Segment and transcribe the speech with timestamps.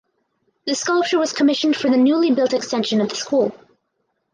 [0.65, 3.53] The sculpture was commissioned for the newly built extension at the school.